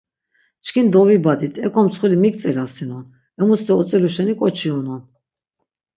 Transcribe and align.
Çkin 0.65 0.87
dovibadit, 0.93 1.53
eƙo 1.65 1.79
mtsxuli 1.85 2.17
mik 2.23 2.35
tzilasinon, 2.37 3.05
emusti 3.41 3.71
otzilu 3.81 4.09
şeni 4.15 4.33
k̆oçi 4.39 4.69
unon. 4.79 5.01